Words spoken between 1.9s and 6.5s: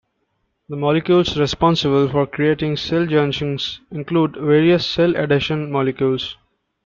for creating cell junctions include various cell adhesion molecules.